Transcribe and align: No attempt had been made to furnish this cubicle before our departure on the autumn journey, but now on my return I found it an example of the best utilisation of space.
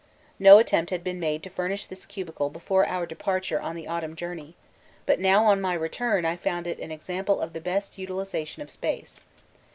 No 0.39 0.57
attempt 0.57 0.89
had 0.89 1.03
been 1.03 1.19
made 1.19 1.43
to 1.43 1.51
furnish 1.51 1.85
this 1.85 2.07
cubicle 2.07 2.49
before 2.49 2.87
our 2.87 3.05
departure 3.05 3.61
on 3.61 3.75
the 3.75 3.85
autumn 3.87 4.15
journey, 4.15 4.55
but 5.05 5.19
now 5.19 5.45
on 5.45 5.61
my 5.61 5.75
return 5.75 6.25
I 6.25 6.37
found 6.37 6.65
it 6.65 6.79
an 6.79 6.91
example 6.91 7.39
of 7.39 7.53
the 7.53 7.61
best 7.61 7.99
utilisation 7.99 8.63
of 8.63 8.71
space. 8.71 9.21